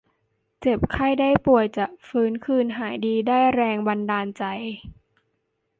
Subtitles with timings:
[0.61, 4.43] เจ็บไข้ได้ป่วยจะฟื้นคืนหายดี ได้แรงบันดาลใจ